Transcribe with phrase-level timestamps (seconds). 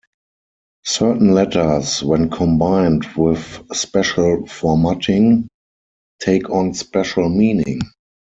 [0.83, 5.47] Certain letters, when combined with special formatting,
[6.19, 7.81] take on special meaning.